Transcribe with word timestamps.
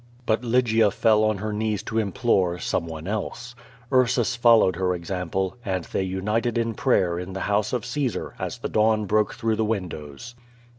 '* 0.15 0.25
But 0.25 0.43
Lygia 0.43 0.89
fell 0.89 1.23
on 1.23 1.37
her 1.37 1.53
knees 1.53 1.83
to 1.83 1.99
implore 1.99 2.57
some 2.57 2.87
one 2.87 3.07
else. 3.07 3.53
Ur 3.93 4.07
sus 4.07 4.35
followed 4.35 4.75
her 4.77 4.95
example, 4.95 5.57
and 5.63 5.83
they 5.83 6.07
uliited 6.09 6.57
in 6.57 6.73
prayer 6.73 7.19
in 7.19 7.33
the 7.33 7.41
house 7.41 7.71
of 7.71 7.85
Caesar 7.85 8.33
as 8.39 8.57
the 8.57 8.69
dawn 8.69 9.05
broke 9.05 9.35
through 9.35 9.57
the 9.57 9.63
windows. 9.63 10.33